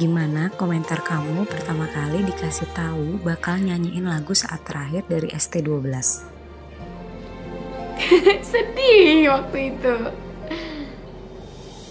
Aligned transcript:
Gimana 0.00 0.48
komentar 0.56 1.04
kamu 1.04 1.44
pertama 1.44 1.84
kali 1.92 2.24
dikasih 2.24 2.72
tahu 2.72 3.20
bakal 3.20 3.60
nyanyiin 3.60 4.08
lagu 4.08 4.32
saat 4.32 4.64
terakhir 4.64 5.04
dari 5.12 5.28
ST12? 5.28 5.92
sedih 8.48 9.28
waktu 9.28 9.76
itu. 9.76 9.96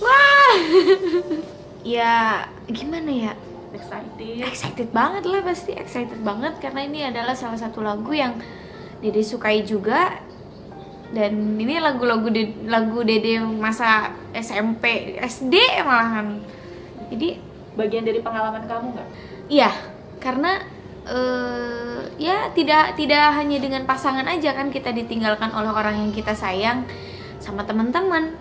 Wah. 0.02 0.58
Ya 1.86 2.50
gimana 2.66 3.14
ya? 3.14 3.34
Excited. 3.78 4.42
Excited 4.42 4.90
banget 4.90 5.30
lah 5.30 5.46
pasti 5.46 5.78
excited 5.78 6.18
banget 6.26 6.58
karena 6.58 6.82
ini 6.82 7.06
adalah 7.06 7.38
salah 7.38 7.62
satu 7.62 7.86
lagu 7.86 8.10
yang 8.10 8.42
Dede 9.02 9.22
sukai 9.26 9.66
juga 9.66 10.22
dan 11.12 11.60
ini 11.60 11.76
lagu-lagu 11.80 12.32
de- 12.32 12.56
lagu 12.72 13.04
Dede 13.04 13.44
masa 13.44 14.16
SMP 14.32 15.16
SD 15.20 15.84
malahan 15.84 16.40
jadi 17.12 17.36
bagian 17.76 18.08
dari 18.08 18.24
pengalaman 18.24 18.64
kamu 18.68 18.96
nggak 18.96 19.10
Iya, 19.52 19.68
karena 20.24 20.64
eh, 21.04 22.08
ya 22.16 22.56
tidak 22.56 22.96
tidak 22.96 23.36
hanya 23.36 23.60
dengan 23.60 23.84
pasangan 23.84 24.24
aja 24.32 24.56
kan 24.56 24.72
kita 24.72 24.96
ditinggalkan 24.96 25.52
oleh 25.52 25.68
orang 25.68 26.08
yang 26.08 26.12
kita 26.16 26.32
sayang, 26.32 26.88
sama 27.44 27.68
teman-teman, 27.68 28.32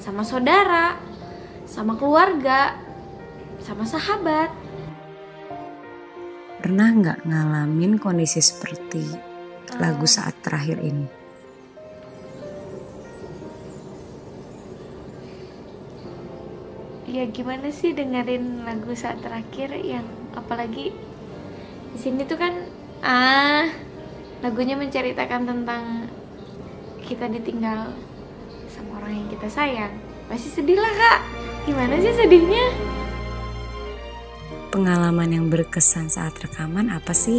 sama 0.00 0.24
saudara, 0.24 0.96
sama 1.68 2.00
keluarga, 2.00 2.80
sama 3.60 3.84
sahabat. 3.84 4.48
Pernah 6.64 6.88
nggak 6.88 7.28
ngalamin 7.28 8.00
kondisi 8.00 8.40
seperti 8.40 9.04
lagu 9.76 10.08
saat 10.08 10.40
terakhir 10.40 10.80
ini? 10.80 11.25
Ya 17.06 17.22
gimana 17.30 17.70
sih 17.70 17.94
dengerin 17.94 18.66
lagu 18.66 18.90
saat 18.98 19.22
terakhir 19.22 19.70
yang 19.78 20.02
apalagi 20.34 20.90
di 21.94 21.98
sini 22.02 22.26
tuh 22.26 22.34
kan 22.34 22.66
ah 22.98 23.70
lagunya 24.42 24.74
menceritakan 24.74 25.46
tentang 25.46 26.10
kita 27.06 27.30
ditinggal 27.30 27.94
sama 28.66 28.98
orang 28.98 29.22
yang 29.22 29.28
kita 29.30 29.46
sayang. 29.46 29.94
Pasti 30.26 30.50
sedih 30.50 30.82
lah 30.82 30.90
kak. 30.90 31.20
Gimana 31.70 31.94
sih 32.02 32.10
sedihnya? 32.10 32.74
Pengalaman 34.74 35.30
yang 35.30 35.46
berkesan 35.46 36.10
saat 36.10 36.34
rekaman 36.42 36.90
apa 36.90 37.14
sih? 37.14 37.38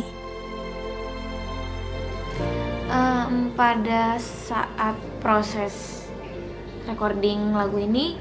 Em, 2.88 3.52
pada 3.52 4.16
saat 4.24 4.96
proses 5.20 6.08
recording 6.88 7.52
lagu 7.52 7.84
ini 7.84 8.16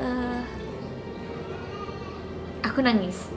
eh, 0.00 0.42
aku 2.64 2.82
nangis. 2.82 3.30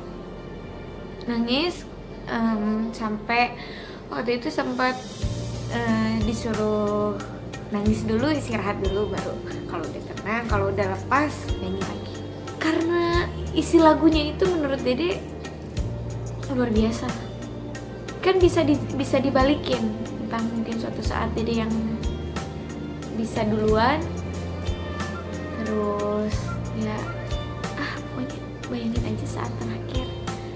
Nangis 1.27 1.83
em, 2.25 2.89
sampai 2.95 3.53
waktu 4.07 4.39
itu 4.39 4.49
sempat 4.49 4.95
eh, 5.75 6.17
disuruh 6.23 7.19
nangis 7.67 8.07
dulu 8.07 8.31
istirahat 8.31 8.79
dulu 8.79 9.11
baru 9.11 9.35
kalau 9.67 9.83
udah 9.83 10.03
tenang 10.15 10.43
kalau 10.47 10.65
udah 10.71 10.87
lepas 10.95 11.33
nyanyi 11.59 11.83
lagi. 11.83 12.15
Karena 12.57 13.27
isi 13.53 13.77
lagunya 13.77 14.33
itu 14.33 14.47
menurut 14.47 14.81
Dede 14.81 15.19
luar 16.55 16.71
biasa. 16.71 17.07
Kan 18.23 18.39
bisa 18.39 18.63
di, 18.63 18.75
bisa 18.95 19.19
dibalikin 19.19 19.83
entah 20.27 20.43
mungkin 20.51 20.75
suatu 20.79 20.99
saat 21.03 21.31
Dede 21.35 21.63
yang 21.63 21.71
bisa 23.17 23.43
duluan 23.47 23.99
terus 25.63 26.06
ya 26.77 26.97
ah 27.75 27.91
pokoknya 28.11 28.37
bayangin 28.67 29.03
aja 29.03 29.27
saat 29.27 29.51
terakhir 29.57 30.07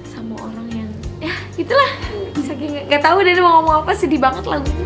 sama 0.04 0.36
orang 0.40 0.68
yang 0.70 0.90
ya 1.26 1.34
gitulah 1.54 1.92
saking 2.38 2.70
nggak- 2.72 2.86
nggak 2.90 3.02
tahu 3.02 3.18
Dede 3.22 3.42
mau 3.42 3.62
ngomong 3.62 3.76
apa 3.84 3.92
sedih 3.94 4.18
banget 4.18 4.46
lagunya. 4.46 4.86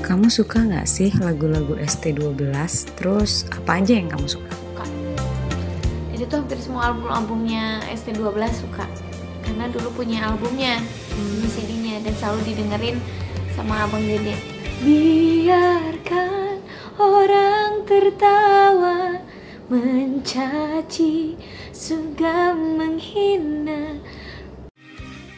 Kamu 0.00 0.30
suka 0.30 0.62
nggak 0.62 0.86
sih 0.86 1.10
lagu-lagu 1.18 1.74
ST12? 1.76 2.54
Terus 2.94 3.42
apa 3.50 3.82
aja 3.82 3.98
yang 3.98 4.06
kamu 4.06 4.26
suka? 4.28 4.46
suka. 4.54 4.84
Dede 6.10 6.24
tuh 6.26 6.38
hampir 6.40 6.58
semua 6.62 6.94
album-albumnya 6.94 7.82
ST12 7.90 8.22
suka. 8.54 8.86
Karena 9.42 9.66
dulu 9.66 9.90
punya 9.92 10.30
albumnya 10.30 10.78
punya 11.10 11.48
CD-nya 11.50 12.02
dan 12.06 12.14
selalu 12.16 12.40
didengerin 12.46 12.96
sama 13.54 13.82
abang 13.82 14.02
Dede. 14.02 14.38
Biarkan 14.78 16.62
orang 16.96 17.82
tertawa 17.82 18.55
mencaci 19.66 21.34
juga 21.74 22.54
menghina 22.54 23.98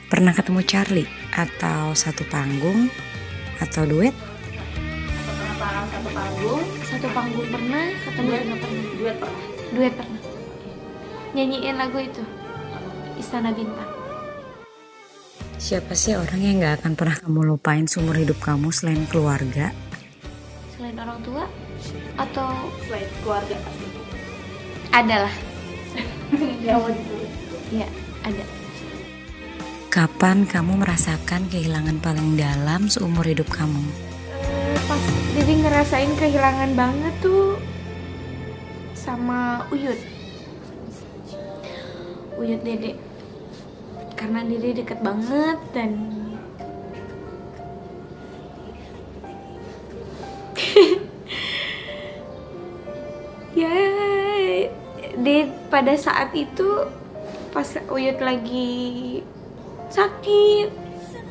Pernah 0.09 0.33
ketemu 0.37 0.61
Charlie? 0.65 1.09
Atau 1.37 1.93
satu 1.93 2.25
panggung? 2.29 2.93
Atau 3.61 3.89
duet? 3.89 4.13
pernah 5.59 5.85
satu 5.89 6.11
panggung 6.13 6.63
satu 6.85 7.09
panggung 7.13 7.49
pernah 7.49 7.85
ketemu 8.05 8.29
Duet. 8.29 8.45
pernah 8.61 8.85
duet 8.99 9.17
pernah 9.17 9.45
duet 9.73 9.93
pernah 9.97 10.21
nyanyiin 11.33 11.77
lagu 11.77 11.99
itu 12.01 12.23
Istana 13.17 13.51
Bintang 13.53 13.91
Siapa 15.59 15.99
sih 15.99 16.15
orang 16.15 16.39
yang 16.39 16.63
nggak 16.63 16.75
akan 16.81 16.93
pernah 16.95 17.17
kamu 17.19 17.41
lupain 17.43 17.85
seumur 17.91 18.15
hidup 18.15 18.39
kamu 18.39 18.71
selain 18.71 19.03
keluarga? 19.11 19.75
selain 20.79 20.95
orang 21.03 21.19
tua 21.27 21.45
atau 22.15 22.71
selain 22.87 23.11
keluarga 23.19 23.59
pasti 23.67 23.98
ada 24.99 25.31
lah 25.31 25.35
nggak 26.35 26.77
mau 26.83 26.91
disebut. 26.91 27.31
Ya 27.71 27.89
ada. 28.27 28.45
Kapan 29.89 30.45
kamu 30.45 30.85
merasakan 30.85 31.49
kehilangan 31.49 32.03
paling 32.03 32.37
dalam 32.37 32.91
seumur 32.91 33.25
hidup 33.25 33.49
kamu? 33.49 33.81
Eh, 34.43 34.79
pas 34.85 35.03
jadi 35.33 35.53
ngerasain 35.65 36.13
kehilangan 36.19 36.71
banget 36.77 37.15
tuh 37.25 37.57
sama 38.93 39.65
Uyut. 39.73 39.97
Uyut 42.37 42.61
Dede. 42.67 42.99
Karena 44.19 44.45
Dede 44.45 44.83
deket 44.85 45.01
banget 45.01 45.59
dan 45.73 45.91
di 55.29 55.45
pada 55.69 55.93
saat 55.93 56.33
itu 56.33 56.89
pas 57.53 57.69
Uyut 57.93 58.17
lagi 58.17 59.21
sakit 59.93 60.69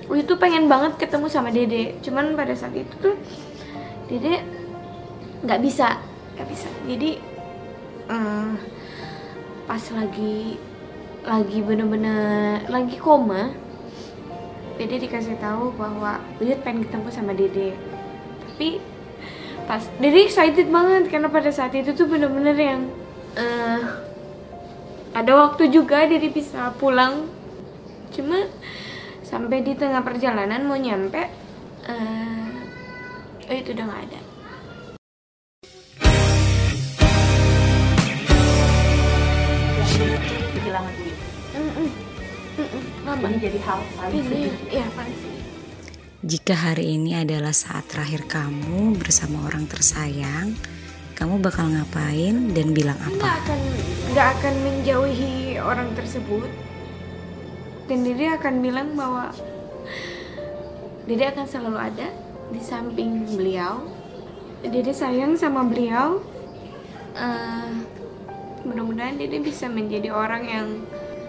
Uyut 0.07 0.23
tuh 0.23 0.39
pengen 0.39 0.71
banget 0.71 0.95
ketemu 1.01 1.27
sama 1.27 1.51
Dede. 1.51 1.99
Cuman 1.99 2.37
pada 2.37 2.55
saat 2.55 2.71
itu 2.77 2.93
tuh 3.01 3.17
Dede 4.07 4.39
nggak 5.43 5.59
bisa 5.65 5.97
nggak 6.37 6.47
bisa. 6.47 6.69
Jadi 6.85 7.11
eh, 8.07 8.51
pas 9.67 9.83
lagi 9.91 10.61
lagi 11.27 11.59
bener-bener 11.59 12.63
lagi 12.71 12.95
koma 13.01 13.51
Dede 14.79 15.01
dikasih 15.09 15.41
tahu 15.41 15.73
bahwa 15.75 16.21
Uyut 16.37 16.61
pengen 16.61 16.85
ketemu 16.85 17.09
sama 17.11 17.33
Dede. 17.33 17.73
Tapi 18.45 18.79
pas 19.67 19.83
Dede 19.99 20.23
excited 20.23 20.71
banget 20.71 21.11
karena 21.11 21.27
pada 21.27 21.51
saat 21.51 21.75
itu 21.75 21.91
tuh 21.91 22.07
bener-bener 22.07 22.55
yang 22.55 22.81
eh, 23.37 23.81
ada 25.13 25.31
waktu 25.37 25.69
juga 25.69 26.09
Dede 26.09 26.33
bisa 26.33 26.73
pulang. 26.81 27.29
Cuma 28.11 28.49
sampai 29.21 29.61
di 29.61 29.77
tengah 29.77 30.01
perjalanan 30.01 30.63
mau 30.65 30.79
nyampe 30.79 31.21
eh 31.87 32.47
oh 33.47 33.55
itu 33.55 33.71
udah 33.71 33.85
nggak 33.85 34.01
ada. 34.09 34.19
Kehilangan 40.57 40.93
duit. 40.99 41.15
Lama. 43.07 43.27
ini 43.31 43.39
jadi 43.39 43.59
hal 43.63 43.79
paling 43.95 44.19
ini 44.19 44.51
sedih. 44.51 44.83
ya 44.83 44.85
paling 44.91 45.15
sedih. 45.15 45.43
Jika 46.27 46.55
hari 46.57 46.97
ini 46.97 47.15
adalah 47.15 47.55
saat 47.55 47.87
terakhir 47.87 48.27
kamu 48.27 48.99
bersama 48.99 49.47
orang 49.47 49.69
tersayang, 49.69 50.57
kamu 51.17 51.41
bakal 51.41 51.65
ngapain 51.65 52.53
dan 52.53 52.77
bilang 52.77 52.93
nggak 53.01 53.17
apa? 53.17 53.41
akan 53.41 53.59
nggak 54.13 54.27
akan 54.37 54.55
menjauhi 54.61 55.57
orang 55.57 55.89
tersebut. 55.97 56.45
Dan 57.89 58.05
Dede 58.05 58.29
akan 58.37 58.61
bilang 58.61 58.93
bahwa 58.93 59.33
Dede 61.09 61.25
akan 61.33 61.45
selalu 61.49 61.77
ada 61.81 62.07
di 62.53 62.61
samping 62.61 63.33
beliau. 63.33 63.81
Dede 64.61 64.93
sayang 64.93 65.33
sama 65.33 65.65
beliau. 65.65 66.21
Eh, 67.17 67.71
mudah-mudahan 68.61 69.17
Dede 69.17 69.41
bisa 69.41 69.65
menjadi 69.65 70.13
orang 70.13 70.43
yang 70.45 70.67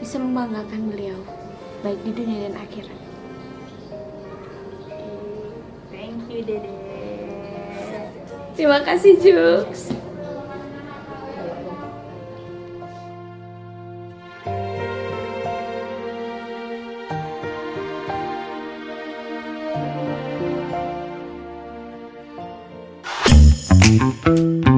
bisa 0.04 0.20
membanggakan 0.20 0.92
beliau 0.92 1.16
baik 1.80 2.00
di 2.04 2.12
dunia 2.12 2.52
dan 2.52 2.60
akhirat. 2.60 3.00
Thank 5.88 6.28
you 6.28 6.44
dede 6.44 6.87
Terima 8.58 8.82
kasih 8.82 9.14
Jux. 9.22 9.94
Thank 24.28 24.68